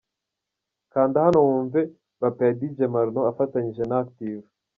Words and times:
Kanda 0.91 1.17
hano 1.25 1.39
wumve 1.47 1.79
'Bape' 2.19 2.45
ya 2.47 2.55
Dj 2.59 2.77
Marnaud 2.93 3.29
afatanyije 3.31 3.83
na 3.89 3.95
Active. 4.03 4.45